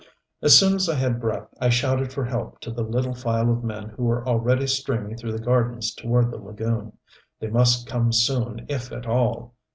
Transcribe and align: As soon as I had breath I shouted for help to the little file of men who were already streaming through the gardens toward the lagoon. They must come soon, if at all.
As 0.41 0.57
soon 0.57 0.73
as 0.73 0.89
I 0.89 0.95
had 0.95 1.21
breath 1.21 1.47
I 1.61 1.69
shouted 1.69 2.11
for 2.11 2.25
help 2.25 2.59
to 2.61 2.71
the 2.71 2.81
little 2.81 3.13
file 3.13 3.51
of 3.51 3.63
men 3.63 3.89
who 3.89 4.05
were 4.05 4.27
already 4.27 4.65
streaming 4.65 5.15
through 5.15 5.33
the 5.33 5.37
gardens 5.43 5.93
toward 5.93 6.31
the 6.31 6.37
lagoon. 6.39 6.93
They 7.39 7.49
must 7.51 7.85
come 7.85 8.11
soon, 8.11 8.65
if 8.67 8.91
at 8.91 9.05
all. 9.05 9.53